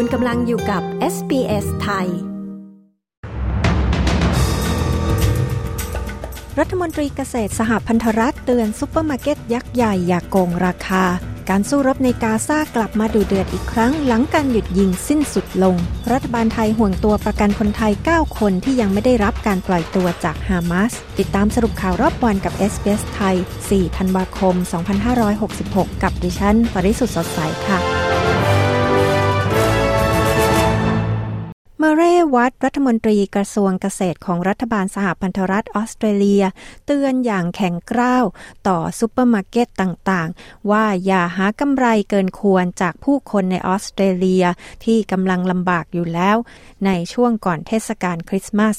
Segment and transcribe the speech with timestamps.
[0.00, 0.82] คุณกำลังอยู่กับ
[1.14, 2.08] SBS ไทย
[6.58, 11.04] รัฐมนตรีเกษตรสหพันธรัฐเตือนซุปเปอร์มาร์เก็ตยักษ์ใหญ่อย่าโกงราคา
[11.50, 15.76] การสู้รบในกาซากลับมาดุเดือดอีกครั้งหลังการหยุดยิงสิ้นสุดลง
[16.12, 23.36] รัฐบาลไทยห่วงตัวประกันคนไทย 9 คนที่ยังไม่ได้รับการปล่อยตัวจากฮามาส ติดตามสรุปข่าวรอบวันกับ SBS ไทย
[23.66, 24.54] 4 ธันวาคม
[25.08, 27.97] 2566 กับดิฉัน ปริสุทธ์สดใสค่ะ
[31.88, 36.44] เมเรย์ วัตต์ รัฐมนตรีกระทรวงเกษตรของรัฐบาลสหพันธรัฐออสเตรเลีย
[36.86, 38.24] เตือนอย่างแข็งกร้าว
[38.68, 44.44] ต่อซูเปอร์มาร์เก็ตต่างๆ ว่าอย่าหากำไรเกินควรจากผู้คนในออสเตรเลีย
[44.84, 46.36] ที่กำลังลำบากอยู่แล้ว
[46.86, 48.76] ในช่วงก่อนเทศกาลคริสต์มาส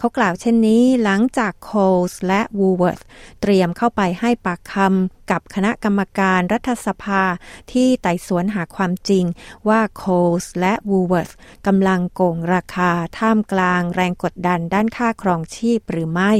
[0.00, 3.00] เขากล่าวเช่นนี้หลังจากโคลส์และวูเวิร์ธ
[3.40, 7.22] เตรียมเข้าไปให้ปากคำกับคณะกรรมการรัฐสภา
[7.72, 9.24] ที่ไต่สวนหาความจริง
[9.68, 11.30] ว่าโคลส์และวูเวิร์ธ
[11.66, 16.32] กำลังโกงราคาท่ามกลางแรงกดดันด้านค่าครองชีพหรือไม่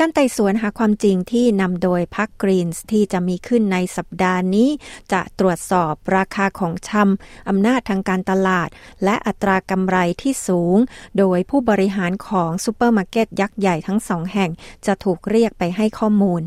[0.00, 4.68] การไต่สวนหาความจริงที่นำโดยพรรคกรีนส์ที่จะมีขึ้นในสัปดาห์นี้
[5.12, 8.68] จะตรวจสอบราคาของชำอำนาจทางการตลาด
[9.04, 10.76] และอัตรากำไรที่สูง
[11.18, 14.50] โดยผู้บริหารของซูเปอร์มาร์เก็ตยักษ์ใหญ่ทั้งสองแห่ง
[14.86, 16.42] จะถูกเรียกไปให้ข้อมูล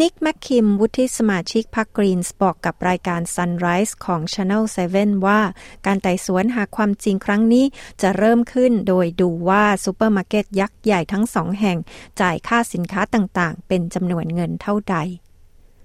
[0.00, 4.62] นิกแมคคิม วุฒิสมาชิกพรรคกรีนส์บอกกับรายการ Sunrise ของ Channel
[4.94, 5.40] 7 ว่า
[5.86, 7.64] การไต่สวนหาความจริงครั้งนี้
[8.02, 11.78] จะเริ่มขึ้นโดยดูว่าซูเปอร์มาร์เก็ตยักษ์ใหญ่ทั้งสองแห่ง
[12.20, 14.96] จ่ายค่าสินค้าต่างๆ เป็นจำนวนเงินเท่าใด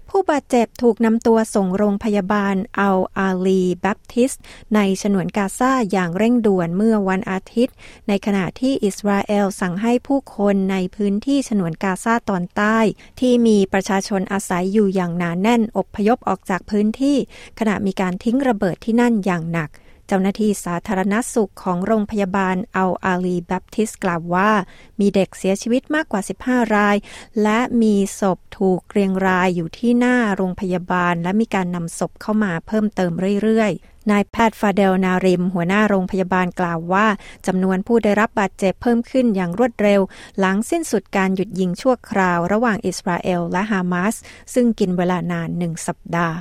[0.10, 4.32] ผู้บาดเจ็บถูกนำตัวส่งโรงพยาบาลอัลอาห์ลีแบปทิสต์
[4.76, 7.76] ในฉนวนกาซาอย่างเร่งด่วนเมื่อวันอาทิตย์
[8.08, 12.78] ในขณะที่อิสราเอลสั่งให้ผู้คนในพื้นที่ฉนวนกาซาตอนใต้
[13.20, 17.18] ที่มีประชาชนอาศัยอยู่อย่างหนาแน่นอบพยพออกจากพื้นที่
[17.60, 19.70] ขณะมีการทิ้งระเบิดที่นั่นอย่างหนัก
[20.08, 24.52] เจ้าหน้าที่สาธารณสุขของโรงพยาบาลอัลอาลีแบปทิสกล่าวว่า
[25.00, 26.96] มีเด็กเสียชีวิตมากกว่า 15 ราย
[27.44, 33.12] และมีศพถูกเรียงรายอยู่ที่หน้าโรงพยาบาล และมีการนำศพเข้ามาเพิ่มเติม
[33.44, 37.08] เรื่อยๆนายแพทย์ฟาเดลนาริม หัวหน้าโรงพยาบาลกล่าวว่า
[37.48, 40.02] จำนวนผู้ได้รับบาดเจ็บเพิ่มขึ้นอย่างรวดเร็ว
[40.40, 44.16] หลังสิ้นสุดการหยุดยิงชั่วคราว ระหว่างอิสราเอลและฮามาส
[44.54, 46.38] ซึ่งกินเวลานานหนึ่งสัปดาห์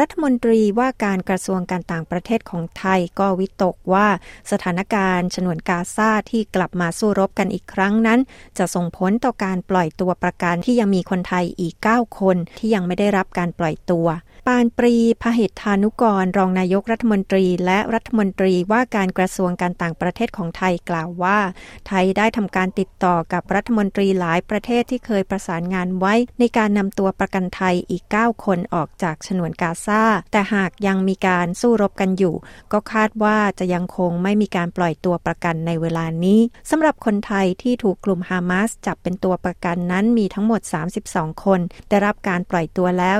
[0.00, 4.08] รัฐมนตรีว่าการกระทรวงการต่างประเทศของไทยก็วิตกว่า
[4.50, 8.20] สถานการณ์ฉนวนกาซาที่กลับมาสู้รบกันอีกครั้งนั้น
[8.58, 14.06] จะส่งผลต่อการปล่อยตัวประกันที่ยังมีคนไทยอีก 9 คนที่ยังไม่ได้รับการปล่อยตัว
[14.48, 21.38] ปานปรีพหิทธานุกร รองนายกรัฐมนตรี และรัฐมนตรีว่าการกระทรวงการต่างประเทศของไทยกล่าวว่า
[21.88, 30.02] ไทยได้ทำการติดต่อกับรัฐมนตรีหลายประเทศที่เคยประสานงานไว้ ในการนำตัวประกันไทยอีก 9 คนออกจากฉนวนกาซา
[30.32, 32.34] แต่หากยังมีการสู้รบกันอยู่
[32.72, 36.40] ก็คาดว่าจะยังคงไม่มีการปล่อยตัวประกันในเวลานี้
[36.70, 40.60] สำหรับคนไทยที่ถูกกลุ่มฮามาสจับเป็นตัวประกันนั้นมีทั้งหมด
[41.02, 43.18] 32 คน ได้รับการปล่อยตัวแล้ว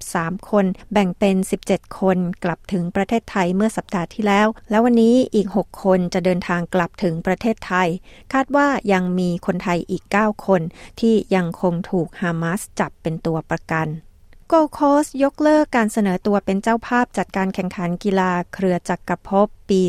[0.00, 1.36] 23 คนแบ่งเป็น
[1.66, 7.88] 17 คนกลับถึงประเทศไทยเมื่อสัปดาห์ที่แล้ว แล้ววันนี้อีก 6 คนจะเดินทางกลับถึงประเทศไทย
[8.32, 10.62] คาดว่ายังมีคนไทยอีก 9 คน
[11.00, 13.88] ที่ยังคงถูกฮามาสจับเป็นตัวประกัน
[14.48, 19.80] โกโคสยกเลิกการเสนอตัวเป็นเจ้าภาพจัดการแข่งขันกีฬาเครือจักรภพปี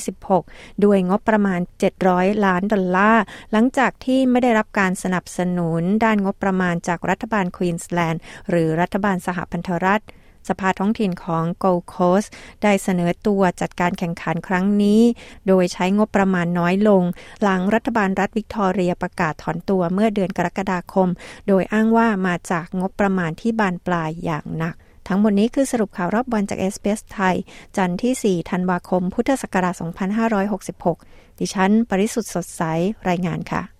[0.00, 1.60] 2026 ด้วยงบประมาณ
[2.02, 10.02] 700 ล้านดอลลาร์ หลังจากที่ไม่ได้รับการสนับสนุนด้านงบประมาณจากรัฐบาลควีนสแลนด์ หรือรัฐบาลสหพันธรัฐ
[10.48, 12.28] สภาท้องถิ่นของ Gold Coast
[12.62, 15.00] ได้เสนอตัวจัดการแข่งขันครั้งนี้
[15.46, 17.02] โดยใช้งบประมาณน้อยลง
[17.42, 21.08] หลังรัฐบาลรัฐวิกตอเรียประกาศถอนตัวเมื่อเดือนกรกฎาคม
[21.48, 24.74] โดยอ้างว่ามาจากงบประมาณที่บานปลายอย่างหนัก
[25.08, 27.36] ทั้งหมดนี้คือสรุปข่าวรอบวันจากเอสเปสไทย
[27.76, 29.74] จันทร์ที่ 4 ธันวาคม พุทธศักราช
[30.56, 32.62] 2566 ดิฉัน ปริสุทธ์สดใส
[33.08, 33.79] รายงานค่ะ